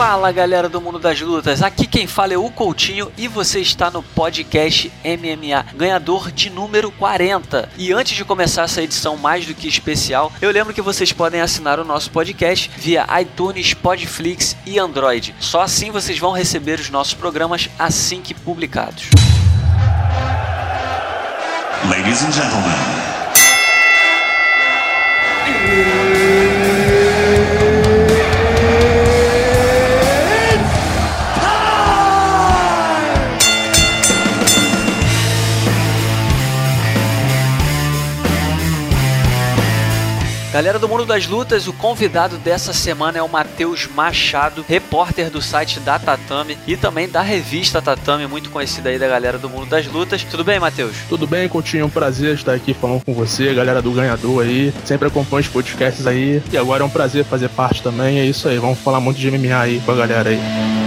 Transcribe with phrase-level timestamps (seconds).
[0.00, 3.90] Fala galera do mundo das lutas, aqui quem fala é o Coutinho e você está
[3.90, 7.68] no podcast MMA, ganhador de número 40.
[7.76, 11.42] E antes de começar essa edição mais do que especial, eu lembro que vocês podem
[11.42, 15.34] assinar o nosso podcast via iTunes, Podflix e Android.
[15.38, 19.10] Só assim vocês vão receber os nossos programas assim que publicados.
[21.90, 23.00] Ladies and gentlemen.
[40.60, 45.40] Galera do Mundo das Lutas, o convidado dessa semana é o Matheus Machado, repórter do
[45.40, 49.64] site da Tatame e também da revista Tatame, muito conhecida aí da galera do Mundo
[49.64, 50.22] das Lutas.
[50.22, 50.94] Tudo bem, Matheus?
[51.08, 51.86] Tudo bem, Coutinho?
[51.86, 54.70] Um prazer estar aqui falando com você, galera do Ganhador aí.
[54.84, 56.42] Sempre acompanho os podcasts aí.
[56.52, 58.18] E agora é um prazer fazer parte também.
[58.20, 60.79] É isso aí, vamos falar muito de MMA aí com a galera aí.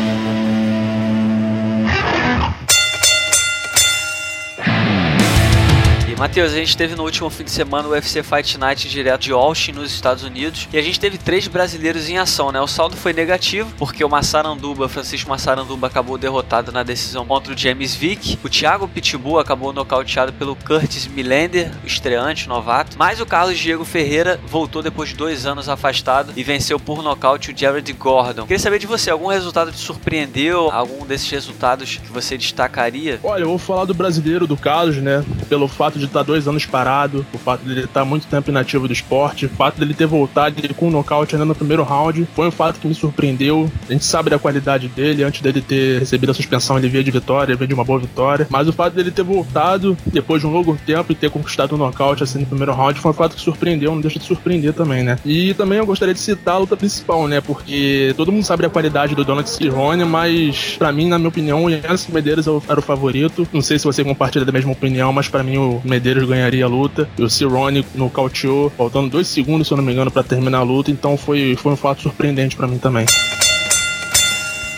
[6.23, 9.33] Matheus, a gente teve no último fim de semana o UFC Fight Night direto de
[9.33, 12.61] Austin, nos Estados Unidos, e a gente teve três brasileiros em ação, né?
[12.61, 17.57] O saldo foi negativo, porque o Massaranduba, Francisco Massaranduba, acabou derrotado na decisão contra o
[17.57, 18.39] James Vick.
[18.41, 22.95] O Thiago Pitbull acabou nocauteado pelo Curtis Millender, estreante, novato.
[22.97, 27.51] Mas o Carlos Diego Ferreira voltou depois de dois anos afastado e venceu por nocaute
[27.51, 28.43] o Jared Gordon.
[28.43, 30.71] Queria saber de você, algum resultado te surpreendeu?
[30.71, 33.19] Algum desses resultados que você destacaria?
[33.21, 35.21] Olha, eu vou falar do brasileiro, do Carlos, né?
[35.49, 38.93] Pelo fato de estar dois anos parado, o fato dele estar muito tempo inativo do
[38.93, 42.51] esporte, o fato dele ter voltado com um nocaute ainda no primeiro round, foi um
[42.51, 43.69] fato que me surpreendeu.
[43.89, 47.11] A gente sabe da qualidade dele, antes dele ter recebido a suspensão, ele veio de
[47.11, 50.51] vitória, veio de uma boa vitória, mas o fato dele ter voltado depois de um
[50.51, 53.41] longo tempo e ter conquistado um nocaute assim no primeiro round foi um fato que
[53.41, 55.17] surpreendeu, não deixa de surpreender também, né?
[55.25, 57.41] E também eu gostaria de citar a luta principal, né?
[57.41, 61.63] Porque todo mundo sabe da qualidade do Donald Cerrone, mas para mim, na minha opinião,
[61.65, 63.47] o Jens Medeiros era o favorito.
[63.51, 66.65] Não sei se você compartilha da mesma opinião, mas para mim o Medeiros Medeiros ganharia
[66.65, 67.07] a luta.
[67.17, 70.63] E o Cerrone nocauteou, faltando dois segundos, se eu não me engano, para terminar a
[70.63, 70.91] luta.
[70.91, 73.05] Então foi, foi um fato surpreendente para mim também.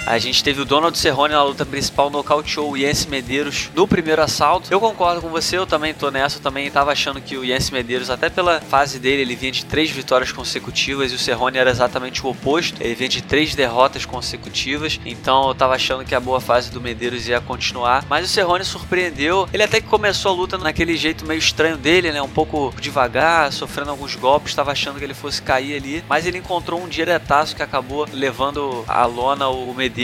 [0.05, 4.21] A gente teve o Donald Cerrone na luta principal, nocauteou o Jens Medeiros no primeiro
[4.21, 4.71] assalto.
[4.71, 6.37] Eu concordo com você, eu também tô nessa.
[6.37, 9.65] Eu também tava achando que o Jens Medeiros, até pela fase dele, ele vinha de
[9.65, 12.83] três vitórias consecutivas e o Cerrone era exatamente o oposto.
[12.83, 14.99] Ele vinha de três derrotas consecutivas.
[15.03, 18.05] Então eu tava achando que a boa fase do Medeiros ia continuar.
[18.07, 19.49] Mas o Cerrone surpreendeu.
[19.51, 22.21] Ele até que começou a luta naquele jeito meio estranho dele, né?
[22.21, 24.53] Um pouco devagar, sofrendo alguns golpes.
[24.53, 26.03] Tava achando que ele fosse cair ali.
[26.07, 29.94] Mas ele encontrou um diretaço que acabou levando a lona o Medeiros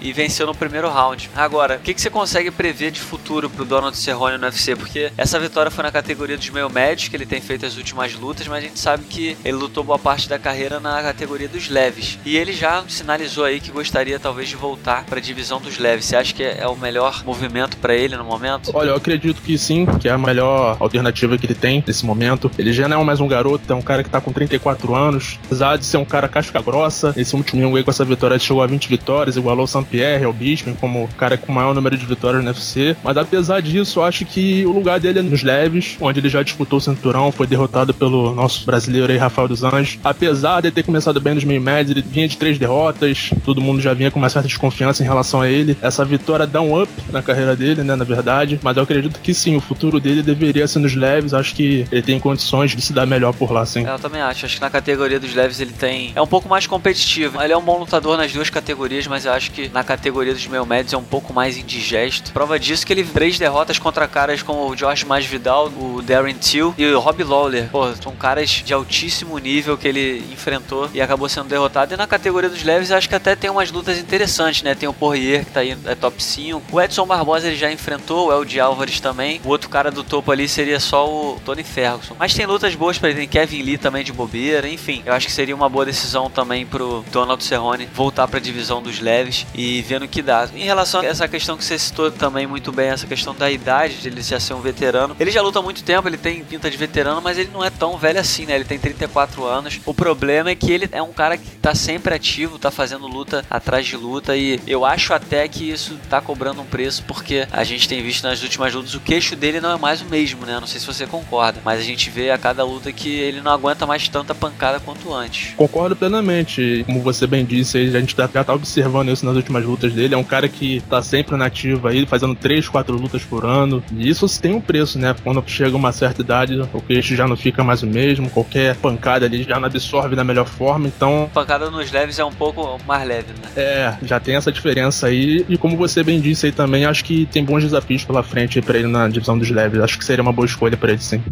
[0.00, 1.30] E venceu no primeiro round.
[1.34, 4.76] Agora, o que, que você consegue prever de futuro pro Donald Cerrone no UFC?
[4.76, 8.14] Porque essa vitória foi na categoria dos meio médios, que ele tem feito as últimas
[8.14, 11.68] lutas, mas a gente sabe que ele lutou boa parte da carreira na categoria dos
[11.68, 12.18] leves.
[12.24, 16.06] E ele já sinalizou aí que gostaria talvez de voltar para a divisão dos leves.
[16.06, 18.70] Você acha que é o melhor movimento para ele no momento?
[18.74, 22.50] Olha, eu acredito que sim, que é a melhor alternativa que ele tem nesse momento.
[22.58, 25.38] Ele já não é mais um garoto, é um cara que tá com 34 anos,
[25.44, 27.12] apesar de ser um cara casca grossa.
[27.16, 30.74] Esse último domingo aí com essa vitória chegou a 20 vitórias, o Saint-Pierre, o Bisping,
[30.74, 32.96] como o cara com o maior número de vitórias no UFC.
[33.02, 36.42] Mas apesar disso, eu acho que o lugar dele é nos leves, onde ele já
[36.42, 39.98] disputou o cinturão, foi derrotado pelo nosso brasileiro aí, Rafael dos Anjos.
[40.02, 43.80] Apesar de ter começado bem nos meio médios, ele vinha de três derrotas, todo mundo
[43.80, 45.76] já vinha com uma certa desconfiança em relação a ele.
[45.82, 48.58] Essa vitória dá um up na carreira dele, né, na verdade.
[48.62, 51.34] Mas eu acredito que sim, o futuro dele deveria ser nos leves.
[51.34, 53.86] Acho que ele tem condições de se dar melhor por lá, sim.
[53.86, 54.44] Eu também acho.
[54.46, 56.12] Acho que na categoria dos leves ele tem.
[56.14, 57.40] É um pouco mais competitivo.
[57.40, 60.46] Ele é um bom lutador nas duas categorias, mas eu acho que na categoria dos
[60.46, 62.32] meio médios é um pouco mais indigesto.
[62.32, 66.74] Prova disso que ele três derrotas contra caras como o George Masvidal, o Darren Till
[66.76, 67.68] e o Rob Lawler.
[67.70, 71.94] Pô, são caras de altíssimo nível que ele enfrentou e acabou sendo derrotado.
[71.94, 74.74] E na categoria dos leves, acho que até tem umas lutas interessantes, né?
[74.74, 76.62] Tem o Poirier que tá aí, é top 5.
[76.70, 79.40] O Edson Barbosa ele já enfrentou, o El Álvares também.
[79.44, 82.16] O outro cara do topo ali seria só o Tony Ferguson.
[82.18, 85.02] Mas tem lutas boas para ele, tem Kevin Lee também de bobeira, enfim.
[85.06, 88.82] Eu acho que seria uma boa decisão também pro Donald Cerrone voltar para a divisão
[88.82, 89.19] dos leves
[89.54, 90.48] e vendo que dá.
[90.54, 93.96] Em relação a essa questão que você citou também muito bem, essa questão da idade,
[93.96, 95.16] de ele já ser um veterano.
[95.18, 97.70] Ele já luta há muito tempo, ele tem pinta de veterano, mas ele não é
[97.70, 98.54] tão velho assim, né?
[98.54, 99.80] Ele tem 34 anos.
[99.84, 103.44] O problema é que ele é um cara que tá sempre ativo, tá fazendo luta
[103.50, 107.64] atrás de luta e eu acho até que isso tá cobrando um preço porque a
[107.64, 110.58] gente tem visto nas últimas lutas o queixo dele não é mais o mesmo, né?
[110.58, 113.52] Não sei se você concorda, mas a gente vê a cada luta que ele não
[113.52, 115.54] aguenta mais tanta pancada quanto antes.
[115.54, 116.82] Concordo plenamente.
[116.86, 120.14] Como você bem disse, a gente já tá observando demonstrando isso nas últimas lutas dele.
[120.14, 123.82] É um cara que tá sempre nativo aí, fazendo 3, 4 lutas por ano.
[123.96, 125.14] E isso tem um preço, né?
[125.22, 129.26] Quando chega uma certa idade, o queixo já não fica mais o mesmo, qualquer pancada
[129.26, 131.30] ali já não absorve da melhor forma, então.
[131.32, 133.50] Pancada nos leves é um pouco mais leve, né?
[133.56, 135.44] É, já tem essa diferença aí.
[135.48, 138.78] E como você bem disse aí também, acho que tem bons desafios pela frente para
[138.78, 139.80] ele na divisão dos leves.
[139.80, 141.22] Acho que seria uma boa escolha para ele, sim.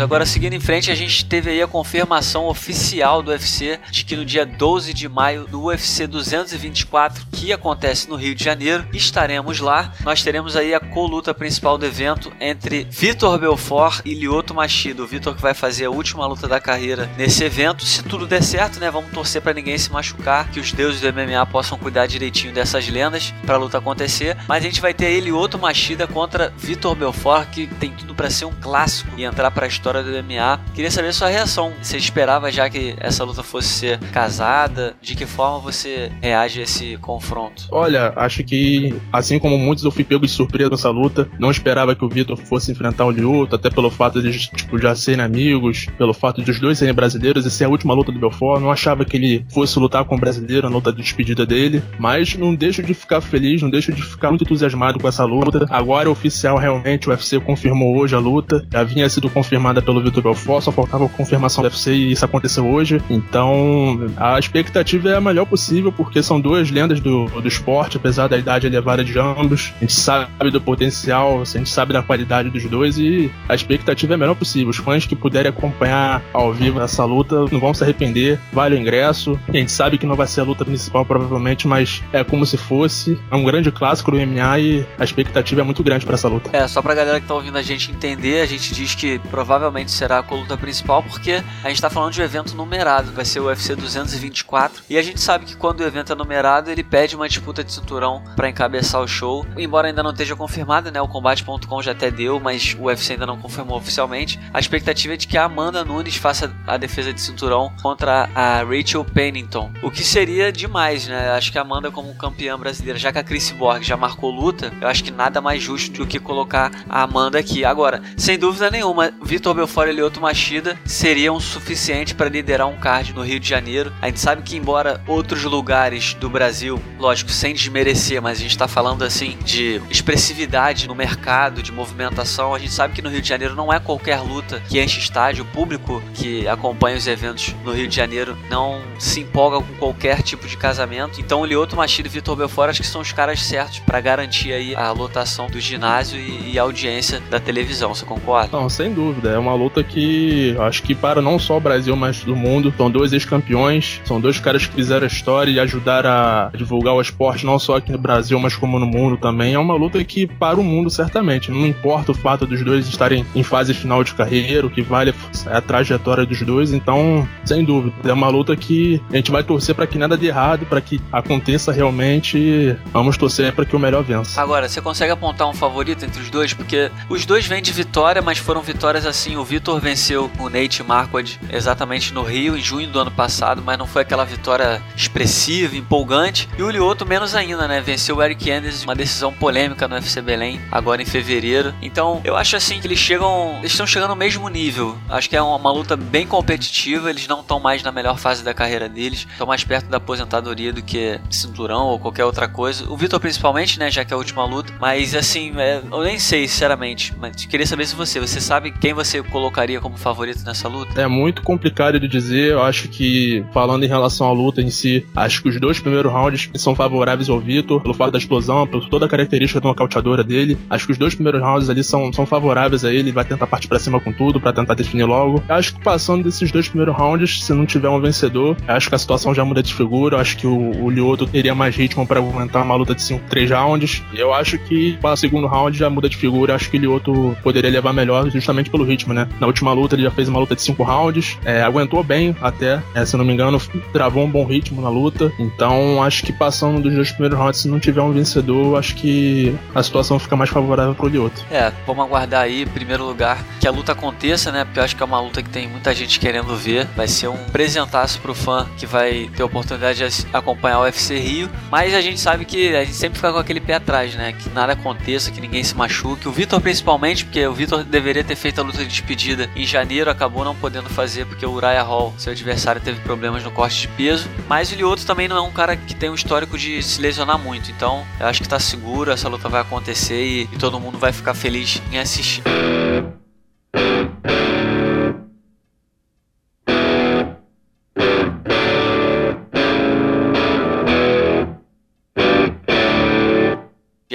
[0.00, 4.16] Agora, seguindo em frente, a gente teve aí a confirmação oficial do UFC de que
[4.16, 9.60] no dia 12 de maio do UFC 224, que acontece no Rio de Janeiro, estaremos
[9.60, 9.92] lá.
[10.02, 15.02] Nós teremos aí a coluta principal do evento entre Vitor Belfort e Lyoto Machida.
[15.02, 17.84] O Vitor que vai fazer a última luta da carreira nesse evento.
[17.84, 18.90] Se tudo der certo, né?
[18.90, 22.88] Vamos torcer para ninguém se machucar, que os deuses do MMA possam cuidar direitinho dessas
[22.88, 24.34] lendas para a luta acontecer.
[24.48, 28.30] Mas a gente vai ter aí Lyoto Machida contra Vitor Belfort, que tem tudo para
[28.30, 30.60] ser um clássico e entrar para a história do MMA.
[30.74, 31.72] Queria saber sua reação.
[31.82, 34.94] Você esperava já que essa luta fosse ser casada?
[35.02, 37.64] De que forma você reage a esse confronto?
[37.70, 41.28] Olha, acho que, assim como muitos, eu fui pego de surpresa nessa luta.
[41.38, 44.94] Não esperava que o Vitor fosse enfrentar o Lyoto, até pelo fato de tipo, já
[44.94, 48.18] serem amigos, pelo fato de os dois serem brasileiros e ser a última luta do
[48.18, 48.60] Belfort.
[48.60, 52.34] Não achava que ele fosse lutar com o brasileiro na luta de despedida dele, mas
[52.36, 55.66] não deixo de ficar feliz, não deixo de ficar muito entusiasmado com essa luta.
[55.70, 58.66] Agora é oficial, realmente, o UFC confirmou hoje a luta.
[58.72, 62.66] Já vinha sido confirmada pelo Vitor Belfort, só faltava confirmação do UFC e isso aconteceu
[62.66, 63.00] hoje.
[63.08, 68.28] Então, a expectativa é a melhor possível, porque são duas lendas do, do esporte, apesar
[68.28, 69.72] da idade elevada de ambos.
[69.76, 74.14] A gente sabe do potencial, a gente sabe da qualidade dos dois e a expectativa
[74.14, 74.70] é a melhor possível.
[74.70, 78.38] Os fãs que puderem acompanhar ao vivo essa luta não vão se arrepender.
[78.52, 79.38] Vale o ingresso.
[79.48, 82.56] A gente sabe que não vai ser a luta principal, provavelmente, mas é como se
[82.56, 83.18] fosse.
[83.30, 86.50] É um grande clássico do MMA e a expectativa é muito grande para essa luta.
[86.52, 89.69] É, só pra galera que tá ouvindo a gente entender, a gente diz que provavelmente
[89.88, 93.40] será a luta principal, porque a gente está falando de um evento numerado, vai ser
[93.40, 97.16] o UFC 224, e a gente sabe que quando o evento é numerado, ele pede
[97.16, 99.46] uma disputa de cinturão para encabeçar o show.
[99.56, 101.00] Embora ainda não esteja confirmado, né?
[101.00, 104.38] O combate.com já até deu, mas o UFC ainda não confirmou oficialmente.
[104.52, 108.62] A expectativa é de que a Amanda Nunes faça a defesa de cinturão contra a
[108.62, 111.30] Rachel Pennington, o que seria demais, né?
[111.30, 114.72] Acho que a Amanda como campeã brasileira, já que a Chris Borg já marcou luta,
[114.80, 117.64] eu acho que nada mais justo do que colocar a Amanda aqui.
[117.64, 123.14] Agora, sem dúvida nenhuma, Vitor Belfort e Lyoto Machida seriam suficiente para liderar um card
[123.14, 123.92] no Rio de Janeiro.
[124.00, 128.52] A gente sabe que, embora outros lugares do Brasil, lógico, sem desmerecer, mas a gente
[128.52, 133.20] está falando assim de expressividade no mercado, de movimentação, a gente sabe que no Rio
[133.20, 135.44] de Janeiro não é qualquer luta que enche estádio.
[135.44, 140.22] O público que acompanha os eventos no Rio de Janeiro não se empolga com qualquer
[140.22, 141.20] tipo de casamento.
[141.20, 144.54] Então, o Lyoto Machida e Vitor Belfort acho que são os caras certos para garantir
[144.54, 147.94] aí a lotação do ginásio e, e a audiência da televisão.
[147.94, 148.56] Você concorda?
[148.56, 149.30] Não, sem dúvida.
[149.30, 152.72] É uma luta que acho que para não só o Brasil, mas do mundo.
[152.76, 157.00] São dois ex-campeões, são dois caras que fizeram a história e ajudaram a divulgar o
[157.00, 159.54] esporte não só aqui no Brasil, mas como no mundo também.
[159.54, 161.50] É uma luta que para o mundo certamente.
[161.50, 165.14] Não importa o fato dos dois estarem em fase final de carreira, o que vale
[165.46, 166.72] é a trajetória dos dois.
[166.72, 170.26] Então, sem dúvida, é uma luta que a gente vai torcer para que nada de
[170.26, 172.76] errado, para que aconteça realmente.
[172.92, 174.40] Vamos torcer para que o melhor vença.
[174.40, 176.52] Agora, você consegue apontar um favorito entre os dois?
[176.52, 179.36] Porque os dois vêm de vitória, mas foram vitórias assim.
[179.40, 183.78] O Vitor venceu o Nate Marquardt exatamente no Rio em junho do ano passado, mas
[183.78, 186.46] não foi aquela vitória expressiva, empolgante.
[186.58, 187.80] E o Lioto menos ainda, né?
[187.80, 191.74] Venceu o Eric Anders, uma decisão polêmica no UFC Belém, agora em fevereiro.
[191.80, 194.98] Então, eu acho assim que eles chegam, eles estão chegando no mesmo nível.
[195.08, 198.44] Acho que é uma, uma luta bem competitiva, eles não estão mais na melhor fase
[198.44, 202.84] da carreira deles, estão mais perto da aposentadoria do que cinturão ou qualquer outra coisa.
[202.92, 206.18] O Vitor principalmente, né, já que é a última luta, mas assim, é, eu nem
[206.18, 210.68] sei sinceramente, mas queria saber se você, você sabe quem você colocaria como favorito nessa
[210.68, 211.00] luta?
[211.00, 212.52] É muito complicado de dizer.
[212.52, 216.10] Eu acho que, falando em relação à luta em si, acho que os dois primeiros
[216.12, 220.58] rounds são favoráveis ao Vitor, pelo fato da explosão, por toda a característica nocauteadora dele.
[220.68, 223.68] Acho que os dois primeiros rounds ali são, são favoráveis a ele, vai tentar partir
[223.68, 225.42] para cima com tudo, para tentar definir logo.
[225.48, 228.94] Eu acho que passando desses dois primeiros rounds, se não tiver um vencedor, acho que
[228.94, 230.16] a situação já muda de figura.
[230.16, 233.28] Eu acho que o, o Lyoto teria mais ritmo para aguentar uma luta de 5,
[233.28, 234.02] 3 rounds.
[234.14, 236.52] Eu acho que para o segundo round já muda de figura.
[236.52, 239.28] Eu acho que o Lyoto poderia levar melhor justamente pelo ritmo, né?
[239.38, 242.82] Na última luta ele já fez uma luta de cinco rounds, é, aguentou bem até,
[242.94, 243.60] é, se não me engano,
[243.92, 245.32] travou um bom ritmo na luta.
[245.38, 249.54] Então acho que passando dos dois primeiros rounds, se não tiver um vencedor, acho que
[249.74, 251.44] a situação fica mais favorável pro Lioto.
[251.50, 254.64] É, vamos aguardar aí, em primeiro lugar, que a luta aconteça, né?
[254.64, 256.86] Porque eu acho que é uma luta que tem muita gente querendo ver.
[256.96, 261.18] Vai ser um presentaço pro fã que vai ter a oportunidade de acompanhar o UFC
[261.18, 261.50] Rio.
[261.70, 264.32] Mas a gente sabe que a gente sempre fica com aquele pé atrás, né?
[264.32, 266.28] Que nada aconteça, que ninguém se machuque.
[266.28, 270.10] O Vitor principalmente, porque o Vitor deveria ter feito a luta de despedida em janeiro,
[270.10, 273.88] acabou não podendo fazer porque o Uriah Hall, seu adversário, teve problemas no corte de
[273.88, 274.28] peso.
[274.48, 277.38] Mas o Lioto também não é um cara que tem um histórico de se lesionar
[277.38, 280.98] muito, então eu acho que tá seguro, essa luta vai acontecer e, e todo mundo
[280.98, 282.42] vai ficar feliz em assistir.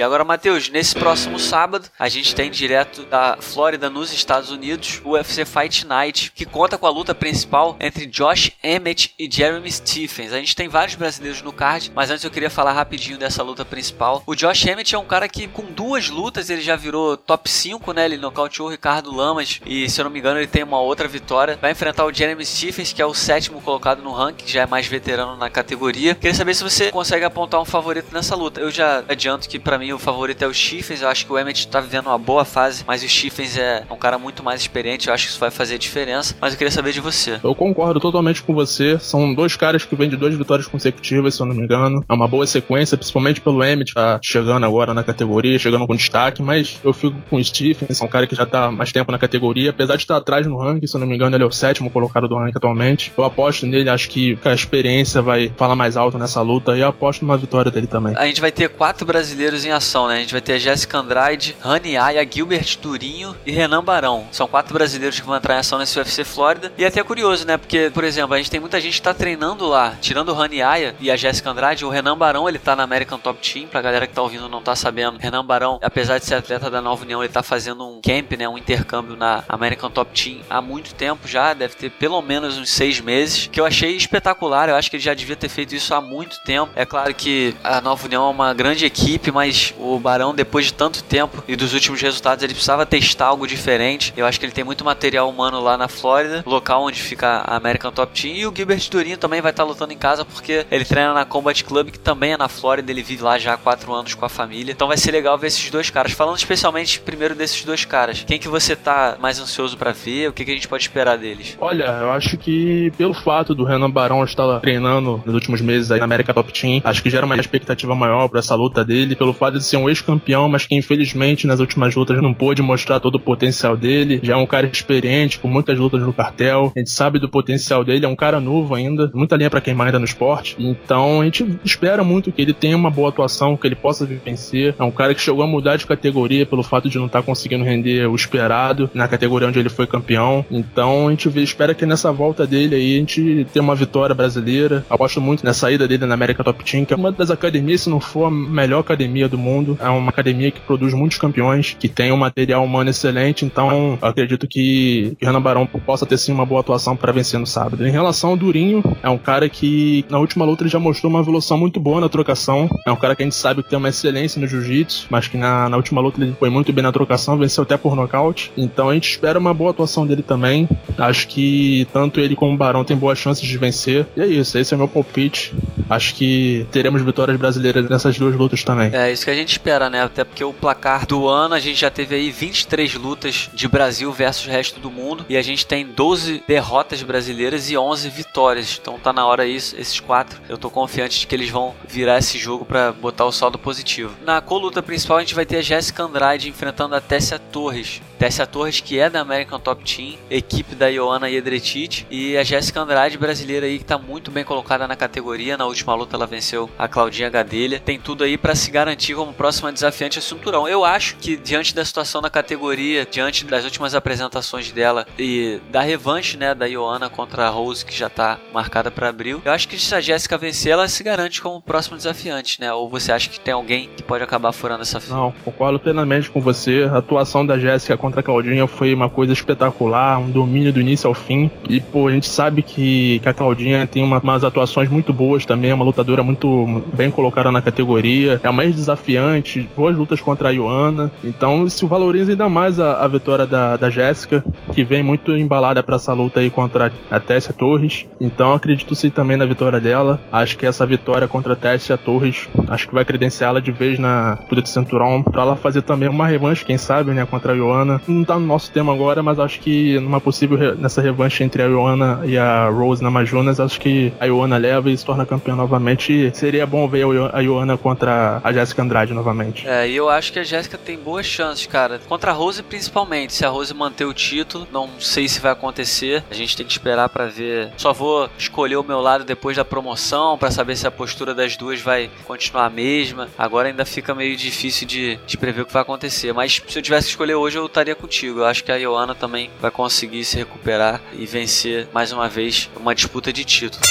[0.06, 5.10] Agora, Matheus, nesse próximo sábado, a gente tem direto da Flórida, nos Estados Unidos, o
[5.10, 10.32] UFC Fight Night, que conta com a luta principal entre Josh Emmett e Jeremy Stephens.
[10.32, 13.64] A gente tem vários brasileiros no card, mas antes eu queria falar rapidinho dessa luta
[13.64, 14.22] principal.
[14.26, 17.92] O Josh Emmett é um cara que, com duas lutas, ele já virou top 5,
[17.92, 18.04] né?
[18.04, 21.08] Ele nocauteou o Ricardo Lamas e, se eu não me engano, ele tem uma outra
[21.08, 21.58] vitória.
[21.60, 24.86] Vai enfrentar o Jeremy Stephens, que é o sétimo colocado no ranking, já é mais
[24.86, 26.14] veterano na categoria.
[26.14, 28.60] Queria saber se você consegue apontar um favorito nessa luta.
[28.60, 31.02] Eu já adianto que, para mim, o favorito é o Stephens.
[31.02, 33.96] Eu acho que o Emmett tá vivendo uma boa fase, mas o Stephens é um
[33.96, 35.08] cara muito mais experiente.
[35.08, 36.36] Eu acho que isso vai fazer diferença.
[36.40, 37.40] Mas eu queria saber de você.
[37.42, 38.98] Eu concordo totalmente com você.
[38.98, 42.04] São dois caras que vêm de duas vitórias consecutivas, se eu não me engano.
[42.08, 46.42] É uma boa sequência, principalmente pelo Emmett, tá chegando agora na categoria, chegando com destaque.
[46.42, 49.18] Mas eu fico com o Stephens, é um cara que já tá mais tempo na
[49.18, 49.70] categoria.
[49.70, 51.90] Apesar de estar atrás no ranking, se eu não me engano, ele é o sétimo
[51.90, 53.12] colocado do ranking atualmente.
[53.16, 56.88] Eu aposto nele, acho que a experiência vai falar mais alto nessa luta e eu
[56.88, 58.14] aposto numa vitória dele também.
[58.16, 60.16] A gente vai ter quatro brasileiros em ação, né?
[60.16, 64.26] A gente vai ter Jéssica Andrade, Rani Aya, Gilbert Durinho e Renan Barão.
[64.32, 66.72] São quatro brasileiros que vão entrar em ação nesse UFC Flórida.
[66.76, 67.56] E é até curioso, né?
[67.56, 70.62] Porque, por exemplo, a gente tem muita gente que tá treinando lá, tirando o Rani
[70.62, 71.84] Aya e a Jéssica Andrade.
[71.84, 74.62] O Renan Barão, ele tá na American Top Team, pra galera que tá ouvindo não
[74.62, 75.18] tá sabendo.
[75.18, 78.48] Renan Barão, apesar de ser atleta da Nova União, ele tá fazendo um camp, né?
[78.48, 82.70] Um intercâmbio na American Top Team há muito tempo já, deve ter pelo menos uns
[82.70, 84.68] seis meses, que eu achei espetacular.
[84.68, 86.72] Eu acho que ele já devia ter feito isso há muito tempo.
[86.74, 90.74] É claro que a Nova União é uma grande equipe, mas o Barão, depois de
[90.74, 94.12] tanto tempo e dos últimos resultados, ele precisava testar algo diferente.
[94.16, 97.56] Eu acho que ele tem muito material humano lá na Flórida, local onde fica a
[97.56, 98.34] American Top Team.
[98.34, 101.64] E o Gilbert Durinho também vai estar lutando em casa porque ele treina na Combat
[101.64, 102.90] Club, que também é na Flórida.
[102.90, 104.72] Ele vive lá já há quatro anos com a família.
[104.72, 106.12] Então vai ser legal ver esses dois caras.
[106.12, 110.28] Falando especialmente primeiro desses dois caras, quem que você tá mais ansioso para ver?
[110.28, 111.56] O que, que a gente pode esperar deles?
[111.60, 115.98] Olha, eu acho que pelo fato do Renan Barão estar treinando nos últimos meses aí
[115.98, 119.32] na América Top Team, acho que gera uma expectativa maior para essa luta dele, pelo
[119.32, 123.16] fato de ser um ex-campeão, mas que infelizmente nas últimas lutas não pôde mostrar todo
[123.16, 124.20] o potencial dele.
[124.22, 126.72] Já é um cara experiente, com muitas lutas no cartel.
[126.74, 129.86] A gente sabe do potencial dele, é um cara novo ainda, muita linha para queimar
[129.86, 130.56] ainda no esporte.
[130.58, 134.74] Então a gente espera muito que ele tenha uma boa atuação, que ele possa vencer.
[134.78, 137.26] É um cara que chegou a mudar de categoria pelo fato de não estar tá
[137.26, 140.44] conseguindo render o esperado na categoria onde ele foi campeão.
[140.50, 144.84] Então a gente espera que nessa volta dele aí a gente tenha uma vitória brasileira.
[144.88, 147.90] Aposto muito na saída dele na América Top Team, que é uma das academias, se
[147.90, 149.45] não for a melhor academia do mundo.
[149.80, 154.46] É uma academia que produz muitos campeões, que tem um material humano excelente, então acredito
[154.46, 157.86] que, Renan Barão possa ter sim uma boa atuação para vencer no sábado.
[157.86, 161.20] Em relação ao Durinho, é um cara que na última luta ele já mostrou uma
[161.20, 162.68] evolução muito boa na trocação.
[162.86, 165.36] É um cara que a gente sabe que tem uma excelência no jiu-jitsu, mas que
[165.36, 168.52] na, na última luta ele foi muito bem na trocação, venceu até por nocaute.
[168.56, 170.68] Então a gente espera uma boa atuação dele também.
[170.98, 174.06] Acho que tanto ele como o Barão tem boas chances de vencer.
[174.16, 175.54] E é isso, esse é meu palpite.
[175.88, 178.90] Acho que teremos vitórias brasileiras nessas duas lutas também.
[178.92, 180.02] É isso que a gente espera, né?
[180.02, 184.12] Até porque o placar do ano a gente já teve aí 23 lutas de Brasil
[184.12, 188.78] versus resto do mundo e a gente tem 12 derrotas brasileiras e 11 vitórias.
[188.80, 190.40] Então tá na hora aí esses quatro.
[190.48, 194.14] Eu tô confiante de que eles vão virar esse jogo para botar o saldo positivo.
[194.24, 198.00] Na coluta principal a gente vai ter a Jéssica Andrade enfrentando a Tessia Torres.
[198.18, 202.80] Tessia Torres que é da American Top Team, equipe da Ioana Jedretic e a Jéssica
[202.80, 205.56] Andrade brasileira aí que tá muito bem colocada na categoria.
[205.56, 207.78] Na última luta ela venceu a Claudinha Gadelha.
[207.78, 210.66] Tem tudo aí para se garantir como próxima desafiante a cinturão.
[210.66, 215.82] Eu acho que diante da situação da categoria, diante das últimas apresentações dela e da
[215.82, 219.68] revanche, né, da Ioana contra a Rose que já tá marcada para abril, eu acho
[219.68, 222.72] que se a Jéssica vencer, ela se garante como próximo desafiante, né?
[222.72, 225.16] Ou você acha que tem alguém que pode acabar furando essa fila?
[225.16, 226.88] Não, concordo plenamente com você.
[226.90, 231.06] A atuação da Jéssica contra a Claudinha foi uma coisa espetacular, um domínio do início
[231.08, 231.50] ao fim.
[231.68, 235.44] E, pô, a gente sabe que, que a Claudinha tem uma, umas atuações muito boas
[235.44, 240.20] também, é uma lutadora muito bem colocada na categoria, é a mais desafiante, boas lutas
[240.20, 241.10] contra a Ioana.
[241.22, 245.82] Então isso valoriza ainda mais a, a vitória da, da Jéssica, que vem muito embalada
[245.82, 248.06] para essa luta aí contra a Tessia Torres.
[248.20, 250.20] Então acredito sim também na vitória dela.
[250.30, 254.34] Acho que essa vitória contra a Tessia Torres, acho que vai credenciá-la de vez na
[254.34, 258.00] disputa de cinturão, para ela fazer também uma revanche, quem sabe, né, contra a Ioana.
[258.06, 261.62] Não tá no nosso tema agora, mas acho que numa possível re nessa revanche entre
[261.62, 265.26] a Ioana e a Rose na Majunas, acho que a Ioana leva e se torna
[265.26, 266.30] campeã novamente.
[266.34, 269.66] Seria bom ver a Ioana contra a Jéssica Andrade novamente.
[269.66, 272.00] É, e eu acho que a Jéssica tem boas chances, cara.
[272.08, 273.32] Contra a Rose principalmente.
[273.32, 276.22] Se a Rose manter o título, não sei se vai acontecer.
[276.30, 277.70] A gente tem que esperar para ver.
[277.76, 281.56] Só vou escolher o meu lado depois da promoção para saber se a postura das
[281.56, 283.28] duas vai continuar a mesma.
[283.38, 286.32] Agora ainda fica meio difícil de, de prever o que vai acontecer.
[286.32, 288.40] Mas se eu tivesse que escolher hoje, eu estaria contigo.
[288.40, 292.70] Eu acho que a Ioana também vai conseguir se recuperar e vencer mais uma vez
[292.76, 293.82] uma disputa de título.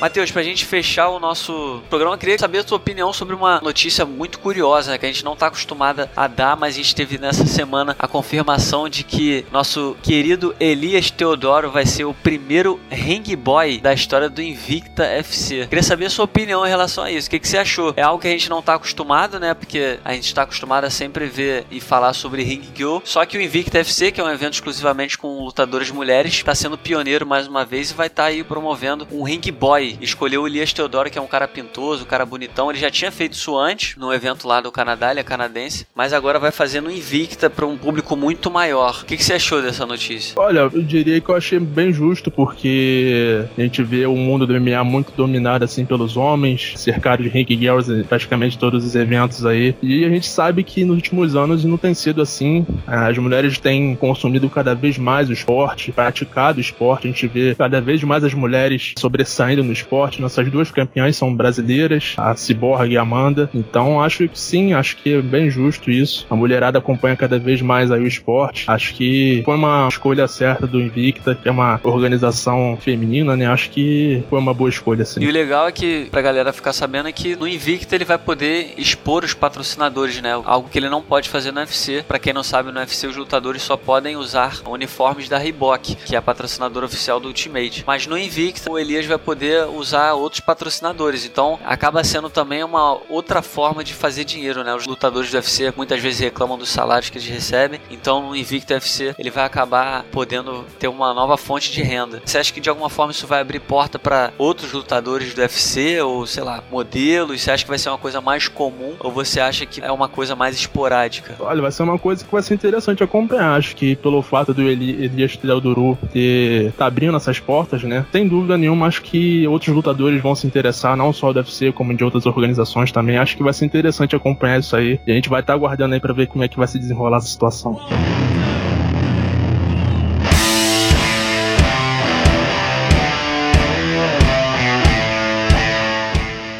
[0.00, 4.04] Matheus, pra gente fechar o nosso programa, queria saber a tua opinião sobre uma notícia
[4.04, 7.16] muito curiosa, né, que a gente não tá acostumada a dar, mas a gente teve
[7.16, 13.34] nessa semana a confirmação de que nosso querido Elias Teodoro vai ser o primeiro ring
[13.36, 15.66] boy da história do Invicta FC.
[15.68, 17.28] Queria saber a sua opinião em relação a isso.
[17.28, 17.94] O que, que você achou?
[17.96, 19.54] É algo que a gente não tá acostumado, né?
[19.54, 22.98] Porque a gente tá acostumado a sempre ver e falar sobre Ring Girl.
[23.04, 26.76] Só que o Invicta FC, que é um evento exclusivamente com lutadoras mulheres, está sendo
[26.76, 30.46] pioneiro mais uma vez e vai estar tá aí promovendo um ring boy escolheu o
[30.46, 32.70] Elias Teodoro, que é um cara pintoso, um cara bonitão.
[32.70, 36.12] Ele já tinha feito isso antes, no evento lá do Canadá, ele é canadense, mas
[36.12, 39.00] agora vai fazendo Invicta para um público muito maior.
[39.02, 40.34] O que, que, você achou dessa notícia?
[40.36, 44.58] Olha, eu diria que eu achei bem justo, porque a gente vê o mundo do
[44.58, 49.44] MMA muito dominado assim pelos homens, cercado de rank girls em praticamente todos os eventos
[49.44, 49.74] aí.
[49.82, 52.66] E a gente sabe que nos últimos anos não tem sido assim.
[52.86, 57.06] As mulheres têm consumido cada vez mais o esporte, praticado o esporte.
[57.06, 60.20] A gente vê cada vez mais as mulheres sobressaindo no esporte.
[60.20, 63.50] Nossas duas campeãs são brasileiras, a Cyborg e a Amanda.
[63.54, 66.26] Então acho que sim, acho que é bem justo isso.
[66.30, 68.64] A mulherada acompanha cada vez mais aí o esporte.
[68.68, 73.46] Acho que foi uma escolha certa do Invicta, que é uma organização feminina, né?
[73.46, 75.20] Acho que foi uma boa escolha, sim.
[75.20, 78.18] E o legal é que, pra galera ficar sabendo, é que no Invicta ele vai
[78.18, 80.32] poder expor os patrocinadores, né?
[80.44, 82.04] Algo que ele não pode fazer no UFC.
[82.06, 86.14] Pra quem não sabe, no UFC os lutadores só podem usar uniformes da Reebok, que
[86.14, 87.84] é a patrocinadora oficial do Ultimate.
[87.86, 91.24] Mas no Invicta, o Elias vai poder usar outros patrocinadores.
[91.24, 94.74] Então acaba sendo também uma outra forma de fazer dinheiro, né?
[94.74, 97.80] Os lutadores do UFC muitas vezes reclamam dos salários que eles recebem.
[97.90, 102.22] Então no Invicta UFC ele vai acabar podendo ter uma nova fonte de renda.
[102.24, 106.00] Você acha que de alguma forma isso vai abrir porta para outros lutadores do UFC
[106.00, 107.40] ou sei lá, modelos?
[107.40, 110.08] Você acha que vai ser uma coisa mais comum ou você acha que é uma
[110.08, 111.36] coisa mais esporádica?
[111.38, 113.56] Olha, vai ser uma coisa que vai ser interessante acompanhar.
[113.56, 118.06] Acho que pelo fato do Eli, Elias Teodoro ter tá abrindo essas portas, né?
[118.12, 121.94] Sem dúvida nenhuma, acho que outros lutadores vão se interessar, não só do UFC, como
[121.94, 123.16] de outras organizações também.
[123.16, 125.00] Acho que vai ser interessante acompanhar isso aí.
[125.06, 126.78] E a gente vai estar tá aguardando aí para ver como é que vai se
[126.78, 127.80] desenrolar essa situação.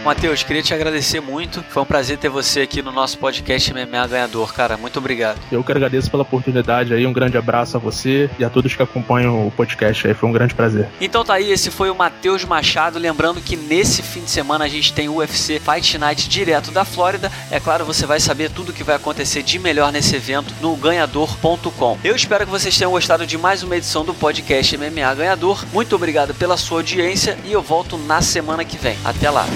[0.04, 1.64] Matheus, queria te agradecer muito.
[1.70, 4.76] Foi um prazer ter você aqui no nosso podcast MMA Ganhador, cara.
[4.76, 5.40] Muito obrigado.
[5.50, 7.06] Eu que agradeço pela oportunidade aí.
[7.06, 10.12] Um grande abraço a você e a todos que acompanham o podcast aí.
[10.12, 10.88] Foi um grande prazer.
[11.00, 12.98] Então tá aí, esse foi o Matheus Machado.
[12.98, 16.84] Lembrando que nesse fim de semana a gente tem o UFC Fight Night direto da
[16.84, 17.32] Flórida.
[17.50, 20.76] É claro, você vai saber tudo o que vai acontecer de melhor nesse evento no
[20.76, 21.98] ganhador.com.
[22.04, 25.64] Eu espero que vocês tenham gostado de mais uma edição do podcast MMA Ganhador.
[25.72, 28.98] Muito obrigado pela sua audiência e eu volto na semana que vem.
[29.02, 29.46] Até lá.